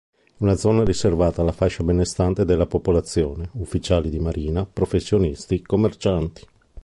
[0.25, 6.43] È una zona riservata alla fascia benestante della popolazione: ufficiali di marina, professionisti, commercianti.